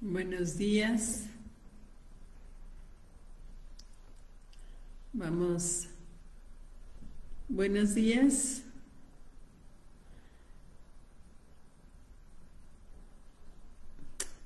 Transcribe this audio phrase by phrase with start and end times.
[0.00, 1.24] Buenos días.
[5.12, 5.88] Vamos.
[7.48, 8.62] Buenos días.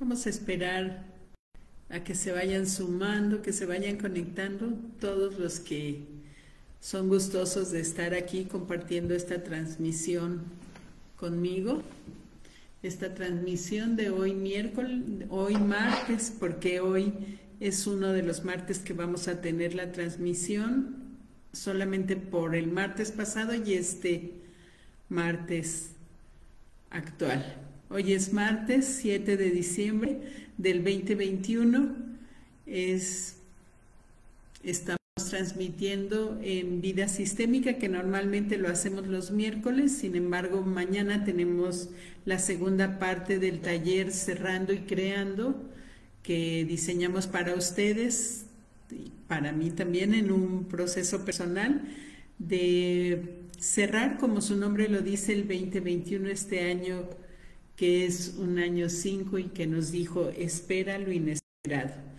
[0.00, 1.04] Vamos a esperar
[1.90, 6.07] a que se vayan sumando, que se vayan conectando todos los que
[6.80, 10.44] son gustosos de estar aquí compartiendo esta transmisión
[11.16, 11.82] conmigo
[12.82, 17.13] esta transmisión de hoy miércoles, hoy martes, porque hoy
[17.61, 20.96] es uno de los martes que vamos a tener la transmisión
[21.53, 24.32] solamente por el martes pasado y este
[25.08, 25.91] martes
[26.91, 27.57] actual.
[27.89, 30.21] Hoy es martes 7 de diciembre
[30.58, 31.94] del 2021.
[32.67, 33.36] Es,
[34.64, 41.91] estamos transmitiendo en vida sistémica, que normalmente lo hacemos los miércoles, sin embargo, mañana tenemos
[42.25, 45.69] la segunda parte del taller Cerrando y Creando,
[46.22, 48.46] que diseñamos para ustedes,
[48.91, 51.83] y para mí también en un proceso personal
[52.39, 57.08] de cerrar, como su nombre lo dice, el 2021, este año
[57.77, 62.11] que es un año 5 y que nos dijo, espera lo inesperado.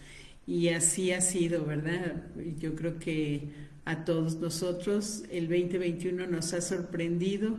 [0.45, 2.23] Y así ha sido, ¿verdad?
[2.59, 3.49] Yo creo que
[3.85, 7.57] a todos nosotros el 2021 nos ha sorprendido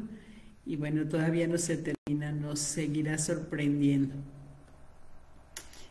[0.67, 4.15] y bueno, todavía no se termina, nos seguirá sorprendiendo.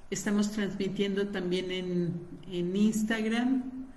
[0.09, 2.13] Estamos transmitiendo también en,
[2.51, 3.87] en Instagram.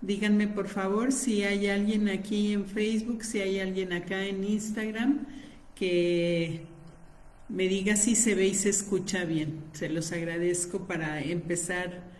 [0.00, 5.26] Díganme por favor si hay alguien aquí en Facebook, si hay alguien acá en Instagram
[5.74, 6.62] que
[7.48, 9.64] me diga si se ve y se escucha bien.
[9.72, 12.17] Se los agradezco para empezar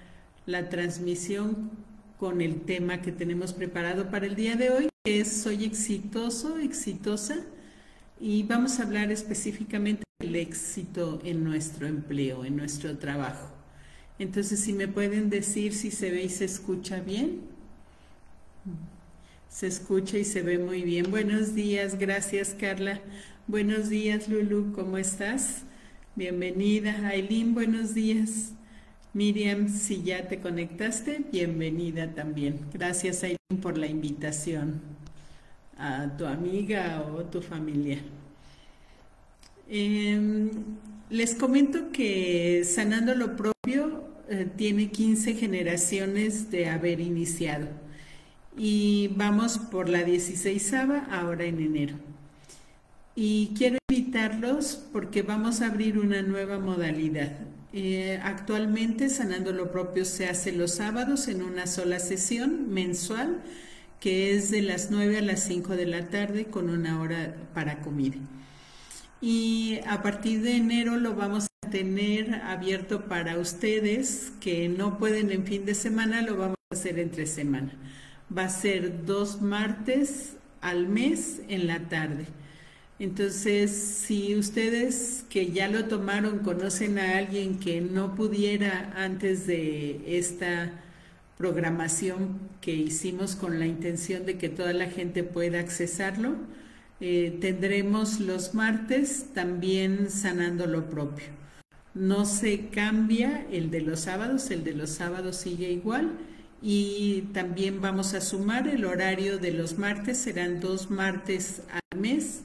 [0.48, 1.70] la transmisión
[2.18, 6.58] con el tema que tenemos preparado para el día de hoy, que es Soy exitoso,
[6.58, 7.36] exitosa,
[8.18, 13.50] y vamos a hablar específicamente del éxito en nuestro empleo, en nuestro trabajo.
[14.18, 17.42] Entonces, si me pueden decir si se ve y se escucha bien.
[19.50, 21.10] Se escucha y se ve muy bien.
[21.10, 23.02] Buenos días, gracias Carla.
[23.46, 25.64] Buenos días Lulu, ¿cómo estás?
[26.16, 27.06] Bienvenida.
[27.06, 28.54] Aileen, buenos días.
[29.14, 32.60] Miriam, si ya te conectaste, bienvenida también.
[32.72, 34.82] Gracias, Aileen, por la invitación
[35.78, 37.98] a tu amiga o tu familia.
[39.68, 40.50] Em,
[41.08, 47.68] les comento que Sanando lo propio eh, tiene 15 generaciones de haber iniciado
[48.58, 50.74] y vamos por la 16
[51.10, 51.96] ahora en enero.
[53.14, 57.32] Y quiero invitarlos porque vamos a abrir una nueva modalidad.
[57.72, 63.42] Eh, actualmente Sanando lo propio se hace los sábados en una sola sesión mensual
[64.00, 67.80] que es de las 9 a las 5 de la tarde con una hora para
[67.80, 68.16] comida.
[69.20, 75.32] Y a partir de enero lo vamos a tener abierto para ustedes que no pueden
[75.32, 77.72] en fin de semana, lo vamos a hacer entre semana.
[78.36, 82.26] Va a ser dos martes al mes en la tarde.
[82.98, 90.18] Entonces, si ustedes que ya lo tomaron conocen a alguien que no pudiera antes de
[90.18, 90.72] esta
[91.36, 96.34] programación que hicimos con la intención de que toda la gente pueda accesarlo,
[97.00, 101.26] eh, tendremos los martes también sanando lo propio.
[101.94, 106.18] No se cambia el de los sábados, el de los sábados sigue igual
[106.60, 112.42] y también vamos a sumar el horario de los martes, serán dos martes al mes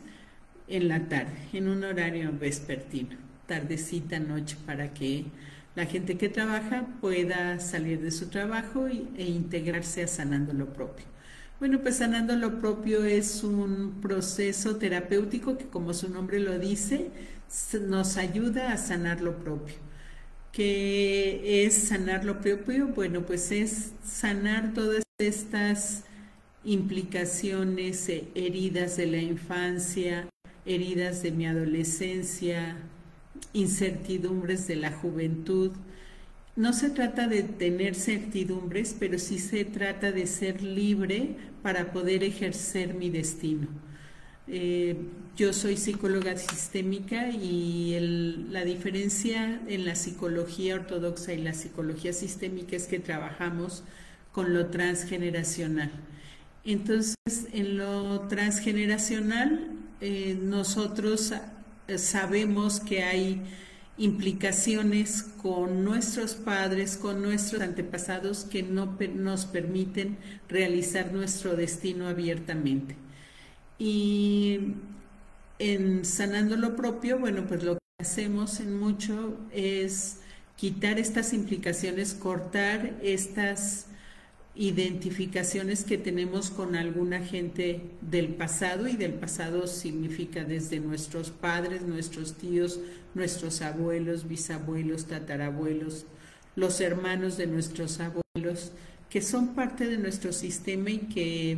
[0.67, 5.25] en la tarde, en un horario vespertino, tardecita, noche, para que
[5.75, 11.05] la gente que trabaja pueda salir de su trabajo e integrarse a sanando lo propio.
[11.59, 17.11] Bueno, pues sanando lo propio es un proceso terapéutico que, como su nombre lo dice,
[17.87, 19.75] nos ayuda a sanar lo propio.
[20.51, 22.87] ¿Qué es sanar lo propio?
[22.87, 26.03] Bueno, pues es sanar todas estas
[26.63, 30.27] implicaciones, eh, heridas de la infancia,
[30.65, 32.77] heridas de mi adolescencia,
[33.53, 35.71] incertidumbres de la juventud.
[36.55, 42.23] No se trata de tener certidumbres, pero sí se trata de ser libre para poder
[42.23, 43.67] ejercer mi destino.
[44.47, 44.97] Eh,
[45.37, 47.97] yo soy psicóloga sistémica y
[48.51, 53.83] la diferencia en la psicología ortodoxa y la psicología sistémica es que trabajamos
[54.31, 55.91] con lo transgeneracional.
[56.65, 57.15] Entonces,
[57.51, 59.72] en lo transgeneracional
[60.05, 61.31] eh, nosotros
[61.87, 63.41] eh, sabemos que hay
[63.97, 70.17] implicaciones con nuestros padres, con nuestros antepasados que no nos permiten
[70.49, 72.97] realizar nuestro destino abiertamente.
[73.79, 74.73] Y
[75.57, 80.17] en sanando lo propio, bueno, pues lo que hacemos en mucho es
[80.57, 83.85] quitar estas implicaciones, cortar estas
[84.55, 91.81] identificaciones que tenemos con alguna gente del pasado y del pasado significa desde nuestros padres,
[91.81, 92.79] nuestros tíos,
[93.15, 96.05] nuestros abuelos, bisabuelos, tatarabuelos,
[96.55, 98.71] los hermanos de nuestros abuelos,
[99.09, 101.57] que son parte de nuestro sistema y que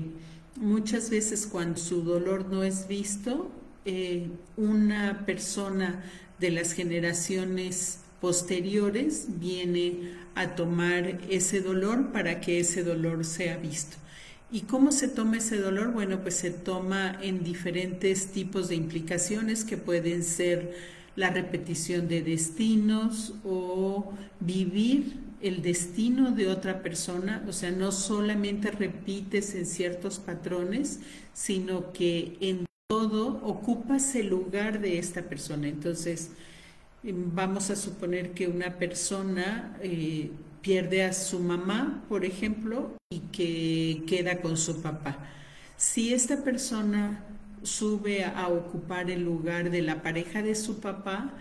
[0.55, 3.51] muchas veces cuando su dolor no es visto,
[3.83, 6.03] eh, una persona
[6.39, 13.97] de las generaciones posteriores viene a tomar ese dolor para que ese dolor sea visto.
[14.51, 15.91] ¿Y cómo se toma ese dolor?
[15.91, 20.73] Bueno, pues se toma en diferentes tipos de implicaciones que pueden ser
[21.15, 28.71] la repetición de destinos o vivir el destino de otra persona, o sea, no solamente
[28.71, 30.99] repites en ciertos patrones,
[31.35, 35.67] sino que en todo ocupas el lugar de esta persona.
[35.67, 36.31] Entonces,
[37.13, 40.31] vamos a suponer que una persona eh,
[40.61, 45.19] pierde a su mamá, por ejemplo, y que queda con su papá.
[45.77, 47.23] Si esta persona
[47.63, 51.33] sube a ocupar el lugar de la pareja de su papá,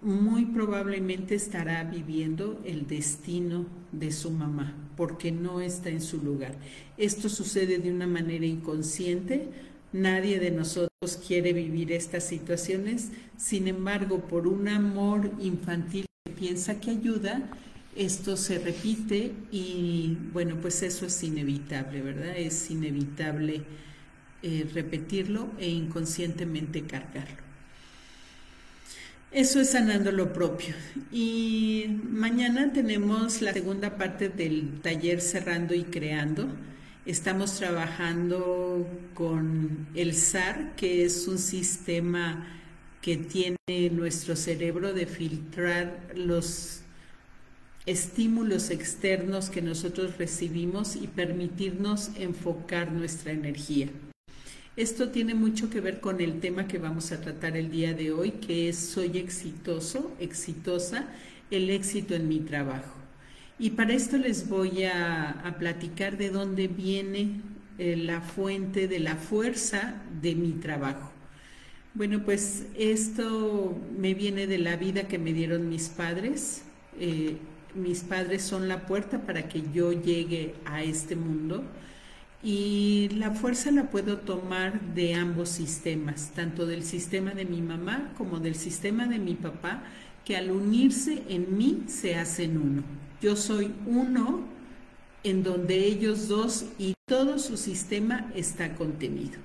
[0.00, 6.54] muy probablemente estará viviendo el destino de su mamá, porque no está en su lugar.
[6.98, 9.48] Esto sucede de una manera inconsciente,
[9.94, 16.80] nadie de nosotros quiere vivir estas situaciones, sin embargo, por un amor infantil que piensa
[16.80, 17.48] que ayuda,
[17.96, 22.36] esto se repite y bueno, pues eso es inevitable, ¿verdad?
[22.36, 23.62] Es inevitable
[24.42, 27.44] eh, repetirlo e inconscientemente cargarlo.
[29.30, 30.74] Eso es sanando lo propio.
[31.12, 36.48] Y mañana tenemos la segunda parte del taller cerrando y creando.
[37.06, 42.46] Estamos trabajando con el SAR, que es un sistema
[43.02, 43.58] que tiene
[43.92, 46.80] nuestro cerebro de filtrar los
[47.84, 53.88] estímulos externos que nosotros recibimos y permitirnos enfocar nuestra energía.
[54.74, 58.12] Esto tiene mucho que ver con el tema que vamos a tratar el día de
[58.12, 61.06] hoy, que es soy exitoso, exitosa,
[61.50, 63.03] el éxito en mi trabajo.
[63.58, 67.40] Y para esto les voy a, platicar de dónde viene
[67.78, 71.12] eh, la fuente de la fuerza de mi trabajo.
[71.94, 76.62] Bueno, pues esto me viene de la vida que me dieron mis padres.
[76.98, 77.36] Eh,
[77.74, 81.64] mis padres son la puerta para que yo llegue a este mundo
[82.44, 88.12] y la fuerza la puedo tomar de ambos sistemas, tanto del sistema de mi mamá
[88.18, 89.82] como del sistema de mi papá,
[90.26, 92.82] que al unirse en mí se hacen uno.
[93.24, 94.42] Yo soy uno
[95.22, 99.38] en donde ellos dos y todo su sistema está contenido.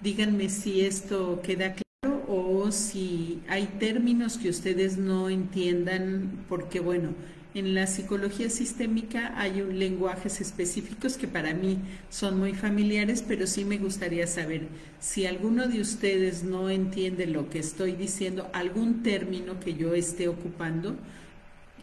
[0.00, 7.08] Díganme si esto queda claro o si hay términos que ustedes no entiendan, porque bueno,
[7.54, 11.78] en la psicología sistémica hay un lenguajes específicos que para mí
[12.10, 14.68] son muy familiares, pero sí me gustaría saber
[15.00, 20.28] si alguno de ustedes no entiende lo que estoy diciendo, algún término que yo esté
[20.28, 20.96] ocupando,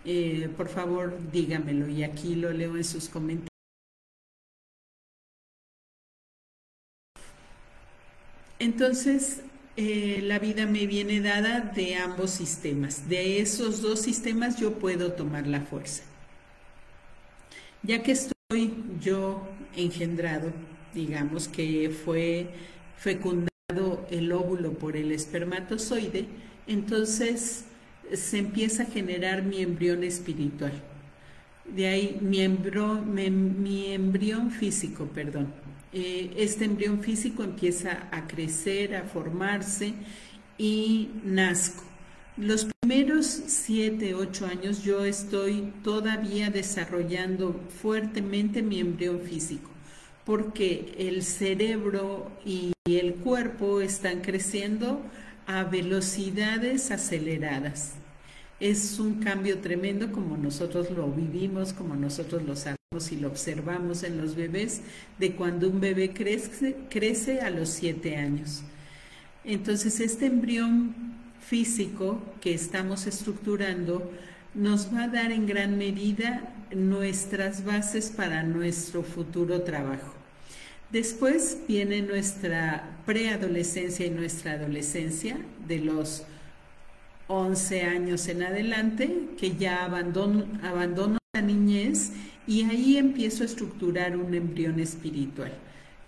[0.05, 3.51] eh, por favor dígamelo y aquí lo leo en sus comentarios.
[8.59, 9.41] Entonces,
[9.75, 13.09] eh, la vida me viene dada de ambos sistemas.
[13.09, 16.03] De esos dos sistemas yo puedo tomar la fuerza.
[17.81, 20.51] Ya que estoy yo engendrado,
[20.93, 22.49] digamos que fue
[22.97, 26.27] fecundado el óvulo por el espermatozoide,
[26.67, 27.65] entonces
[28.13, 30.73] se empieza a generar mi embrión espiritual.
[31.65, 32.41] De ahí mi,
[33.93, 35.53] embrión físico, perdón.
[35.93, 39.93] Eh, este embrión físico empieza a crecer, a formarse
[40.57, 41.83] y nazco.
[42.37, 49.69] Los primeros siete, ocho años yo estoy todavía desarrollando fuertemente mi embrión físico,
[50.25, 55.01] porque el cerebro y el cuerpo están creciendo
[55.45, 57.95] a velocidades aceleradas.
[58.61, 64.03] Es un cambio tremendo como nosotros lo vivimos, como nosotros lo sabemos y lo observamos
[64.03, 64.81] en los bebés,
[65.17, 68.61] de cuando un bebé crece, crece a los siete años.
[69.43, 70.93] Entonces, este embrión
[71.41, 74.11] físico que estamos estructurando
[74.53, 80.13] nos va a dar en gran medida nuestras bases para nuestro futuro trabajo.
[80.91, 86.27] Después viene nuestra preadolescencia y nuestra adolescencia, de los
[87.31, 92.11] 11 años en adelante, que ya abandono, abandono la niñez
[92.45, 95.53] y ahí empiezo a estructurar un embrión espiritual.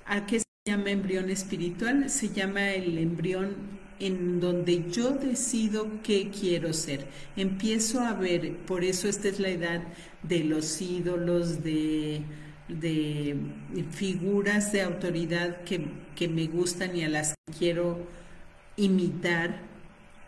[0.05, 2.09] ¿A qué se llama embrión espiritual?
[2.09, 3.55] Se llama el embrión
[3.99, 7.07] en donde yo decido qué quiero ser.
[7.37, 9.81] Empiezo a ver, por eso esta es la edad
[10.23, 12.21] de los ídolos, de,
[12.67, 13.37] de
[13.91, 15.85] figuras de autoridad que,
[16.17, 18.05] que me gustan y a las que quiero
[18.75, 19.72] imitar,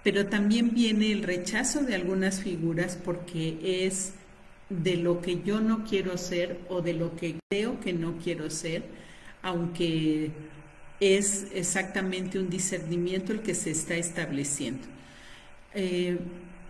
[0.05, 4.13] pero también viene el rechazo de algunas figuras porque es
[4.69, 8.51] de lo que yo no quiero ser o de lo que creo que no quiero
[8.51, 8.83] ser,
[9.41, 10.29] aunque
[10.99, 14.85] es exactamente un discernimiento el que se está estableciendo.
[15.73, 16.19] Eh,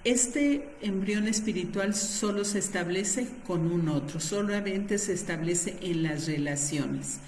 [0.06, 7.20] este embrión espiritual solo se establece con un otro, solamente se establece en las relaciones.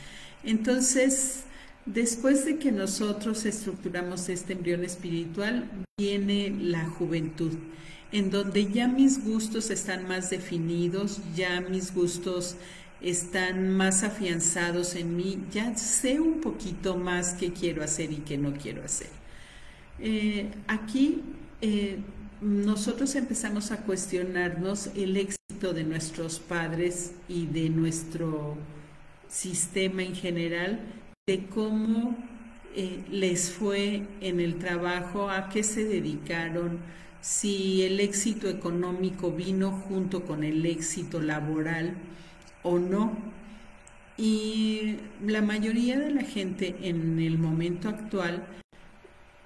[0.46, 1.44] Entonces,
[1.88, 7.54] después de que nosotros estructuramos este embrión espiritual, viene la juventud
[8.12, 12.56] en donde ya mis gustos están más definidos, ya mis gustos
[13.02, 18.38] están más afianzados en mí, ya sé un poquito más qué quiero hacer y qué
[18.38, 19.10] no quiero hacer.
[20.00, 21.22] Eh, aquí
[21.62, 21.98] eh,
[22.42, 28.56] nosotros empezamos a cuestionarnos el éxito de nuestros padres y de nuestro
[29.28, 30.80] sistema en general,
[31.28, 32.16] de cómo
[32.74, 36.80] eh, les fue en el trabajo, a qué se dedicaron,
[37.20, 41.96] si el éxito económico vino junto con el éxito laboral
[42.64, 43.12] o no.
[44.18, 48.48] Y la mayoría de la gente en el momento actual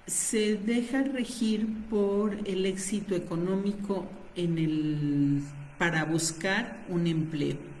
[0.06, 5.42] se deja regir por el éxito económico en el,
[5.78, 7.71] para buscar un empleo.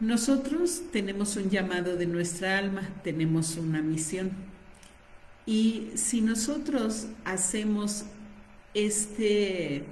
[0.00, 4.30] Nosotros tenemos un llamado de nuestra alma, tenemos una misión.
[5.46, 8.04] Y si nosotros hacemos
[8.74, 9.84] este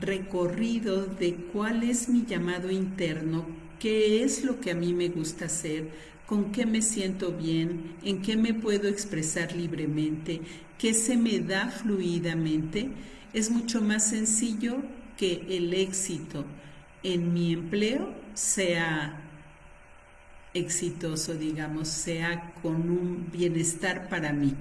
[0.00, 3.44] recorrido de cuál es mi llamado interno,
[3.80, 5.88] qué es lo que a mí me gusta hacer,
[6.26, 10.42] con qué me siento bien, en qué me puedo expresar libremente,
[10.78, 12.88] qué se me da fluidamente,
[13.32, 14.76] es mucho más sencillo
[15.16, 16.44] que el éxito
[17.02, 19.23] en mi empleo sea
[20.54, 24.54] exitoso, digamos, sea con un bienestar para mí.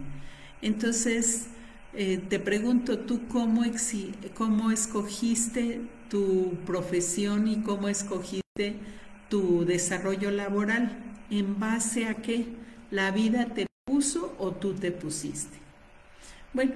[0.61, 1.45] Entonces,
[1.93, 3.63] eh, te pregunto, ¿tú cómo,
[4.33, 8.75] cómo escogiste tu profesión y cómo escogiste
[9.29, 10.97] tu desarrollo laboral?
[11.29, 12.47] ¿En base a qué?
[12.89, 15.57] ¿La vida te puso o tú te pusiste?
[16.53, 16.73] Bueno,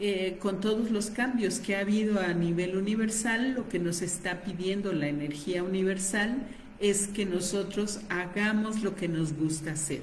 [0.00, 4.42] eh, con todos los cambios que ha habido a nivel universal, lo que nos está
[4.42, 6.48] pidiendo la energía universal
[6.80, 10.02] es que nosotros hagamos lo que nos gusta hacer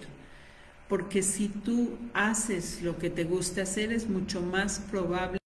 [0.91, 5.37] porque si tú haces lo que te gusta hacer es mucho más probable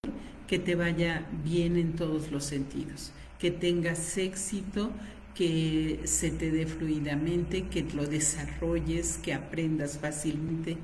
[0.47, 4.89] que te vaya bien en todos los sentidos, que tengas éxito,
[5.35, 10.77] que se te dé fluidamente, que lo desarrolles, que aprendas fácilmente.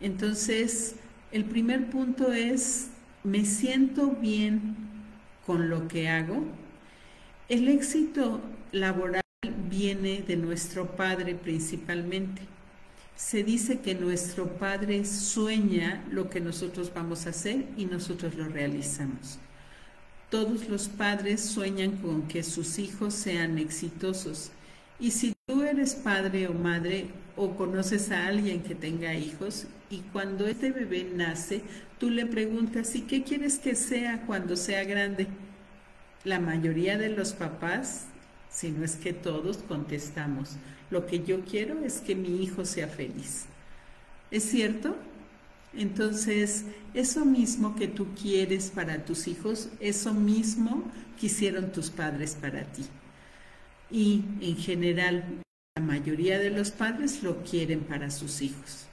[0.00, 0.94] Entonces,
[1.32, 2.90] el primer punto es,
[3.24, 4.76] me siento bien
[5.44, 6.44] con lo que hago.
[7.48, 8.40] El éxito
[8.72, 9.22] laboral
[9.68, 12.42] viene de nuestro Padre principalmente
[13.20, 18.48] se dice que nuestro Padre sueña lo que nosotros vamos a hacer y nosotros lo
[18.48, 19.38] realizamos.
[20.30, 24.52] Todos los padres sueñan con que sus hijos sean exitosos.
[24.98, 29.98] Y si tú eres padre o madre o conoces a alguien que tenga hijos y
[30.12, 31.60] cuando este bebé nace,
[31.98, 35.26] tú le preguntas, ¿y qué quieres que sea cuando sea grande?
[36.24, 38.06] La mayoría de los papás,
[38.50, 40.56] si no es que todos, contestamos,
[40.90, 43.46] lo que yo quiero es que mi hijo sea feliz.
[44.30, 44.96] ¿Es cierto?
[45.72, 46.64] Entonces,
[46.94, 50.84] eso mismo que tú quieres para tus hijos, eso mismo
[51.18, 52.84] quisieron tus padres para ti.
[53.90, 55.42] Y en general,
[55.76, 58.86] la mayoría de los padres lo quieren para sus hijos.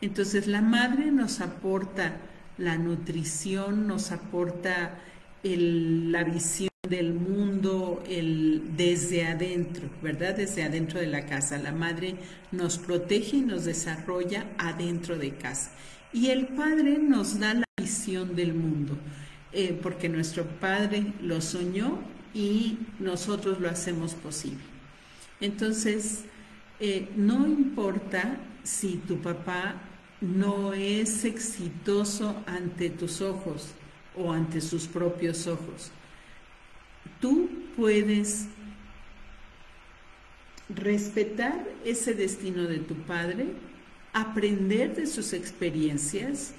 [0.00, 2.16] Entonces, la madre nos aporta
[2.58, 4.98] la nutrición, nos aporta
[5.42, 10.34] la visión del mundo el, desde adentro, ¿verdad?
[10.34, 11.56] Desde adentro de la casa.
[11.56, 12.16] La madre
[12.50, 15.70] nos protege y nos desarrolla adentro de casa.
[16.12, 18.98] Y el padre nos da la visión del mundo,
[19.52, 22.00] eh, porque nuestro padre lo soñó
[22.34, 24.64] y nosotros lo hacemos posible.
[25.40, 26.24] Entonces,
[26.80, 29.76] eh, no importa si tu papá
[30.20, 33.68] no es exitoso ante tus ojos
[34.16, 35.92] o ante sus propios ojos
[37.20, 38.46] tú puedes
[40.68, 43.46] respetar ese destino de tu padre,
[44.12, 46.54] aprender de sus experiencias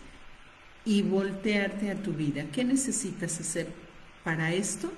[0.85, 2.45] y voltearte a tu vida.
[2.51, 3.67] ¿Qué necesitas hacer
[4.23, 4.91] para esto?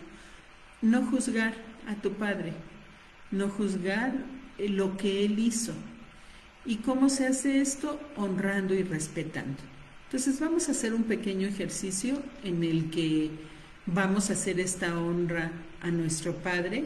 [0.82, 1.54] No juzgar
[1.88, 2.54] a tu padre,
[3.32, 4.14] no juzgar
[4.58, 5.74] lo que él hizo.
[6.66, 8.00] ¿Y cómo se hace esto?
[8.16, 9.60] Honrando y respetando.
[10.06, 13.32] Entonces vamos a hacer un pequeño ejercicio en el que
[13.86, 16.86] vamos a hacer esta honra a nuestro Padre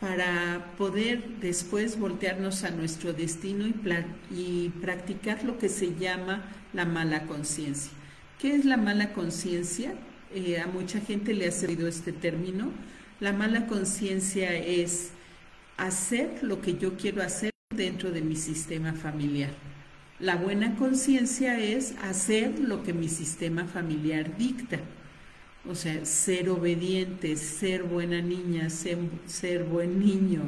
[0.00, 3.66] para poder después voltearnos a nuestro destino
[4.30, 7.92] y, practicar lo que se llama la mala conciencia.
[8.38, 9.94] ¿Qué es la mala conciencia?
[10.34, 12.70] Eh, a mucha gente le ha servido este término.
[13.20, 15.12] La mala conciencia es
[15.76, 19.50] hacer lo que yo quiero hacer dentro de mi sistema familiar.
[20.18, 24.80] La buena conciencia es hacer lo que mi sistema familiar dicta.
[25.66, 30.42] O sea, ser obediente, ser buena niña, ser, buen niño.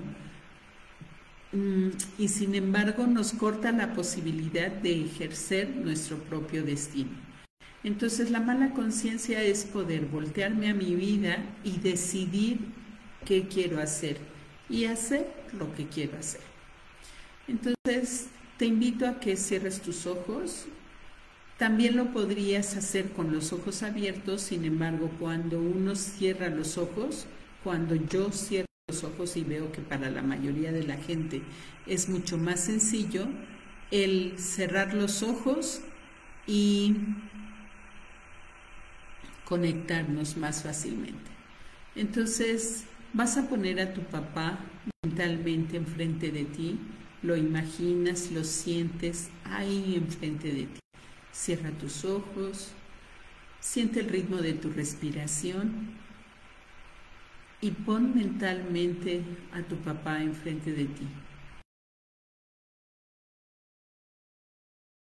[1.52, 7.12] Mm, y sin embargo nos corta la posibilidad de ejercer nuestro propio destino.
[7.82, 12.58] Entonces la mala conciencia es poder voltearme a mi vida y decidir
[13.24, 14.18] qué quiero hacer
[14.68, 16.40] y hacer lo que quiero hacer.
[17.48, 18.26] Entonces
[18.58, 20.66] te invito a que cierres tus ojos
[21.58, 27.26] también lo podrías hacer con los ojos abiertos, sin embargo, cuando uno cierra los ojos,
[27.64, 31.42] cuando yo cierro los ojos y veo que para la mayoría de la gente
[31.86, 33.26] es mucho más sencillo
[33.90, 35.80] el cerrar los ojos
[36.46, 36.96] y
[39.44, 41.30] conectarnos más fácilmente.
[41.94, 42.84] Entonces,
[43.14, 44.58] vas a poner a tu papá
[45.02, 46.78] mentalmente enfrente de ti,
[47.22, 50.80] lo imaginas, lo sientes ahí enfrente de ti.
[51.36, 52.72] Cierra tus ojos,
[53.60, 55.90] siente el ritmo de tu respiración
[57.60, 61.06] y pon mentalmente a tu papá enfrente de ti.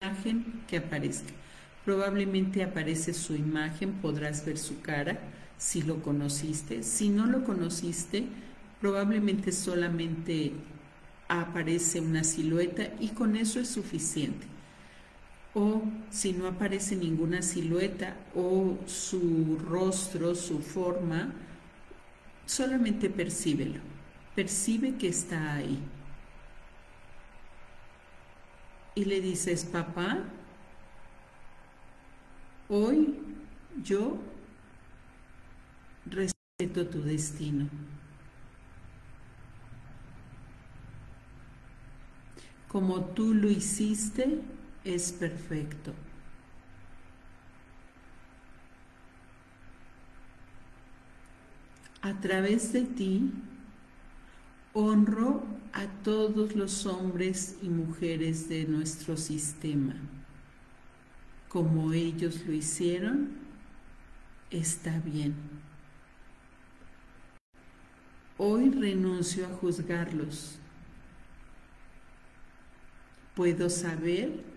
[0.01, 1.33] Imagen que aparezca.
[1.85, 5.19] Probablemente aparece su imagen, podrás ver su cara
[5.59, 6.85] si lo conociste.
[6.85, 8.27] Si no lo conociste,
[8.81, 10.53] probablemente solamente
[11.29, 14.53] aparece una silueta y con eso es suficiente
[15.55, 21.33] o si no aparece ninguna silueta o su rostro, su forma,
[22.47, 23.81] solamente percíbelo,
[24.35, 25.79] percibe que está ahí.
[28.95, 30.23] Y le dices, papá,
[32.69, 33.19] hoy
[33.83, 34.19] yo
[36.07, 37.69] respeto tu destino.
[42.69, 44.41] Como tú lo hiciste,
[44.85, 45.93] es perfecto.
[52.03, 53.33] A través de ti
[54.73, 59.95] honro a todos los hombres y mujeres de nuestro sistema.
[61.49, 63.31] Como ellos lo hicieron,
[64.51, 65.35] está bien.
[68.39, 70.59] Hoy renuncio a juzgarlos.
[73.35, 74.52] Puedo saber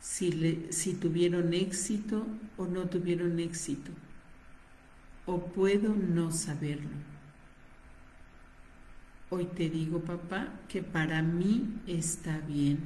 [0.00, 3.90] si, tuvieron éxito o no tuvieron éxito.
[5.26, 6.96] O puedo no saberlo.
[9.30, 12.78] Hoy te digo, papá, que para mí está bien.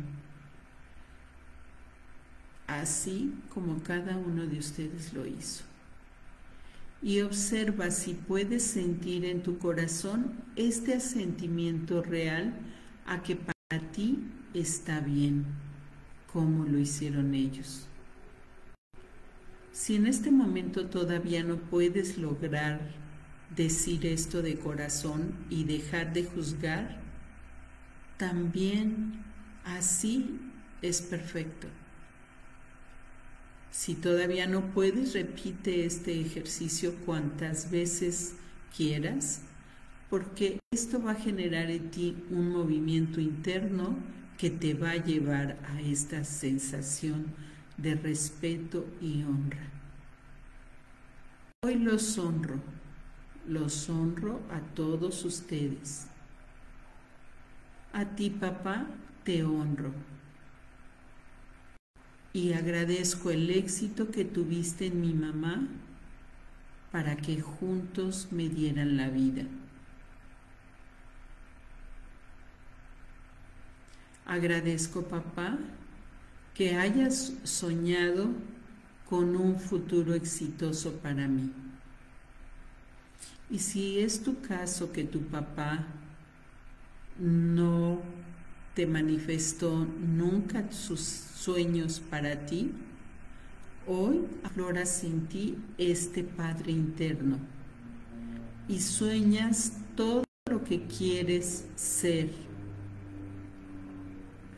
[2.66, 5.64] Así como cada uno de ustedes lo hizo.
[7.00, 12.54] Y observa si puedes sentir en tu corazón este asentimiento real
[13.06, 14.18] a que para ti
[14.54, 15.44] está bien
[16.32, 17.86] como lo hicieron ellos.
[19.72, 22.80] Si en este momento todavía no puedes lograr
[23.54, 27.00] decir esto de corazón y dejar de juzgar,
[28.16, 29.24] también
[29.64, 30.38] así
[30.82, 31.68] es perfecto.
[33.70, 38.34] Si todavía no puedes, repite este ejercicio cuantas veces
[38.76, 39.40] quieras,
[40.10, 43.96] porque esto va a generar en ti un movimiento interno
[44.38, 47.26] que te va a llevar a esta sensación
[47.76, 49.70] de respeto y honra.
[51.64, 52.60] Hoy los honro,
[53.46, 56.06] los honro a todos ustedes.
[57.92, 58.86] A ti, papá,
[59.24, 59.92] te honro.
[62.32, 65.68] Y agradezco el éxito que tuviste en mi mamá
[66.90, 69.44] para que juntos me dieran la vida.
[74.26, 75.58] Agradezco, papá,
[76.54, 78.28] que hayas soñado
[79.08, 81.50] con un futuro exitoso para mí.
[83.50, 85.84] Y si es tu caso que tu papá
[87.18, 88.00] no
[88.74, 92.72] te manifestó nunca sus sueños para ti,
[93.86, 97.38] hoy aflora sin ti este Padre interno
[98.68, 102.30] y sueñas todo lo que quieres ser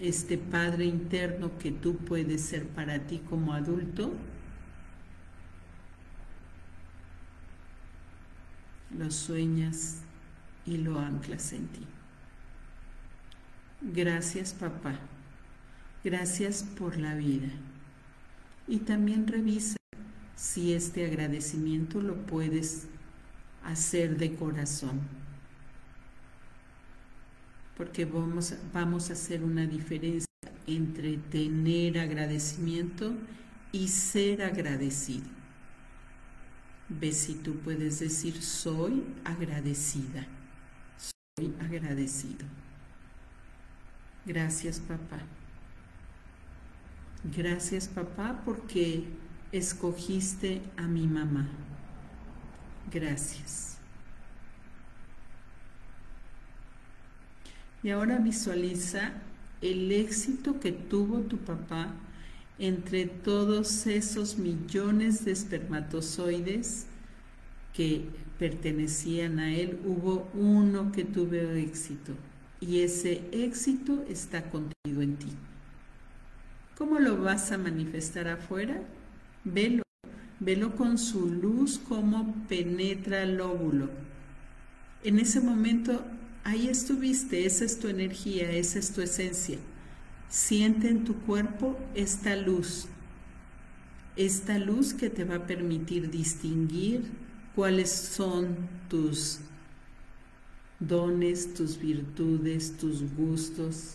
[0.00, 4.12] este Padre interno que tú puedes ser para ti como adulto,
[8.96, 10.02] lo sueñas
[10.66, 11.86] y lo anclas en ti.
[13.80, 14.98] Gracias papá,
[16.02, 17.48] gracias por la vida.
[18.66, 19.76] Y también revisa
[20.36, 22.86] si este agradecimiento lo puedes
[23.62, 25.00] hacer de corazón.
[27.76, 30.26] Porque vamos, vamos a hacer una diferencia
[30.66, 33.14] entre tener agradecimiento
[33.72, 35.26] y ser agradecido.
[36.88, 40.26] Ve si tú puedes decir soy agradecida.
[40.96, 42.46] Soy agradecido.
[44.26, 45.20] Gracias papá.
[47.36, 49.04] Gracias papá porque
[49.50, 51.48] escogiste a mi mamá.
[52.92, 53.73] Gracias.
[57.84, 59.12] Y ahora visualiza
[59.60, 61.94] el éxito que tuvo tu papá
[62.58, 66.86] entre todos esos millones de espermatozoides
[67.72, 68.06] que
[68.38, 72.12] pertenecían a él, hubo uno que tuvo éxito
[72.60, 75.28] y ese éxito está contigo en ti.
[76.78, 78.80] ¿Cómo lo vas a manifestar afuera?
[79.44, 79.82] Velo,
[80.40, 83.90] velo con su luz como penetra el óvulo.
[85.02, 86.02] En ese momento,
[86.44, 89.58] ahí estuviste, esa es tu energía, esa es tu esencia.
[90.28, 92.86] Siente en tu cuerpo esta luz,
[94.16, 97.10] esta luz que te va a permitir distinguir
[97.54, 98.56] cuáles son
[98.88, 99.40] tus
[100.80, 103.94] dones, tus virtudes, tus gustos,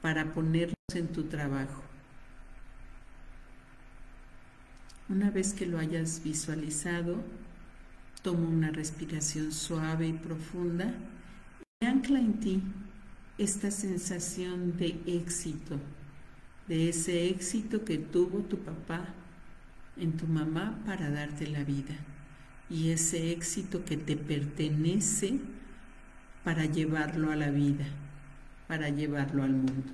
[0.00, 1.82] para ponerlos en tu trabajo.
[5.08, 7.22] Una vez que lo hayas visualizado,
[8.24, 10.94] toma una respiración suave y profunda
[11.80, 12.62] y ancla en ti
[13.36, 15.78] esta sensación de éxito,
[16.66, 19.04] de ese éxito que tuvo tu papá
[19.98, 21.94] en tu mamá para darte la vida
[22.70, 25.38] y ese éxito que te pertenece
[26.44, 27.84] para llevarlo a la vida,
[28.68, 29.92] para llevarlo al mundo.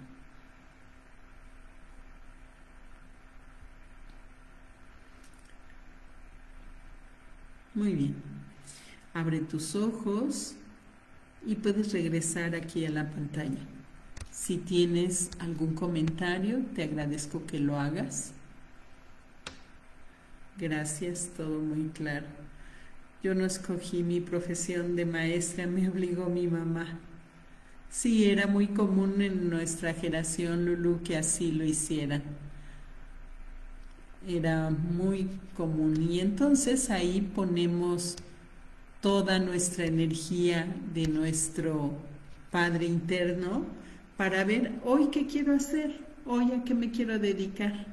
[7.74, 8.14] Muy bien.
[9.14, 10.54] Abre tus ojos
[11.46, 13.60] y puedes regresar aquí a la pantalla.
[14.30, 18.32] Si tienes algún comentario, te agradezco que lo hagas.
[20.58, 22.26] Gracias, todo muy claro.
[23.22, 26.98] Yo no escogí mi profesión de maestra, me obligó mi mamá.
[27.88, 32.22] Sí, era muy común en nuestra generación, Lulu, que así lo hicieran.
[34.26, 36.08] Era muy común.
[36.10, 38.16] Y entonces ahí ponemos
[39.00, 41.92] toda nuestra energía de nuestro
[42.50, 43.64] Padre interno
[44.16, 47.86] para ver hoy qué quiero hacer, hoy a qué me quiero dedicar,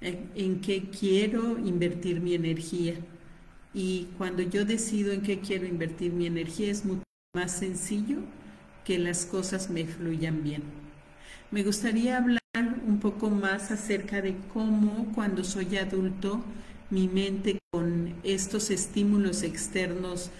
[0.00, 2.94] en, qué quiero invertir mi energía.
[3.72, 7.02] Y cuando yo decido en qué quiero invertir mi energía es mucho
[7.34, 8.18] más sencillo
[8.84, 10.62] que las cosas me fluyan bien.
[11.50, 16.42] Me gustaría hablar un poco más acerca de cómo cuando soy adulto
[16.90, 20.30] mi mente con estos estímulos externos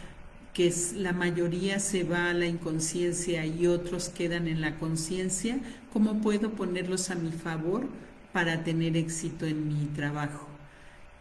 [0.53, 5.59] que la mayoría se va a la inconsciencia y otros quedan en la conciencia,
[5.93, 7.87] cómo puedo ponerlos a mi favor
[8.33, 10.47] para tener éxito en mi trabajo.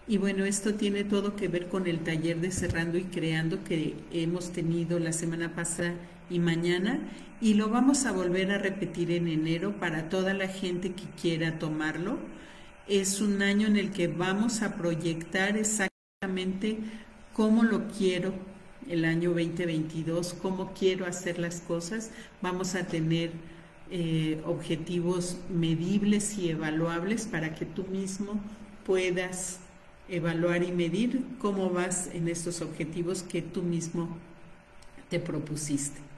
[0.08, 3.96] Y bueno, esto tiene todo que ver con el taller de Cerrando y Creando que
[4.12, 5.94] hemos tenido la semana pasada
[6.30, 7.00] y mañana
[7.42, 11.58] y lo vamos a volver a repetir en enero para toda la gente que quiera
[11.58, 12.18] tomarlo.
[12.88, 16.80] Es un año en el que vamos a proyectar exactamente
[17.34, 18.34] cómo lo quiero
[18.90, 22.12] el año 2022, cómo quiero hacer las cosas.
[22.42, 23.32] Vamos a tener
[23.92, 28.42] eh, objetivos medibles y evaluables para que tú mismo
[28.86, 29.60] puedas
[30.10, 34.18] evaluar y medir cómo vas en estos objetivos que tú mismo
[35.10, 36.09] te propusiste.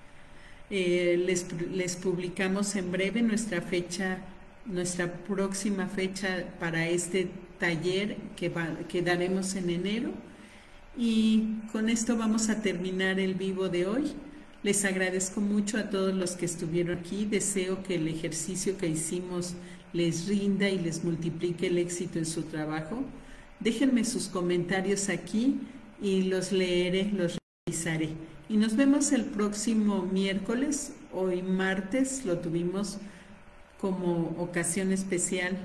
[0.73, 4.19] Eh, les, publicamos en breve nuestra fecha,
[4.65, 7.27] nuestra próxima fecha para este
[7.60, 8.49] taller que,
[8.88, 10.12] que daremos en enero.
[10.97, 14.13] Y con esto vamos a terminar el vivo de hoy.
[14.63, 17.25] Les agradezco mucho a todos los que estuvieron aquí.
[17.25, 19.55] Deseo que el ejercicio que hicimos
[19.91, 23.03] les rinda y les multiplique el éxito en su trabajo.
[23.60, 25.60] Déjenme sus comentarios aquí
[26.01, 28.30] y los leeré, los revisaré.
[28.51, 32.97] Y nos vemos el próximo miércoles, hoy martes, lo tuvimos
[33.79, 35.57] como ocasión especial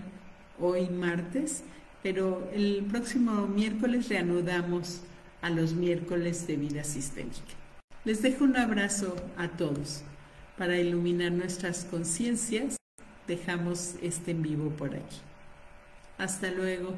[0.61, 1.65] hoy martes,
[2.05, 5.01] pero el próximo miércoles reanudamos
[5.43, 7.57] a los miércoles de vida sistémica.
[8.05, 10.05] Les dejo un abrazo a todos.
[10.57, 12.77] para iluminar nuestras conciencias,
[13.27, 15.17] dejamos este en vivo por aquí.
[16.19, 16.95] Hasta luego.